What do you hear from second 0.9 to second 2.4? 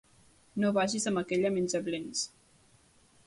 amb aquella menja-blens!